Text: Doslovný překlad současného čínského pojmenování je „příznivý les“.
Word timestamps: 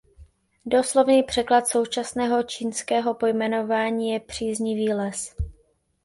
Doslovný 0.65 1.23
překlad 1.23 1.67
současného 1.67 2.43
čínského 2.43 3.13
pojmenování 3.13 4.09
je 4.11 4.19
„příznivý 4.19 4.93
les“. 4.93 5.35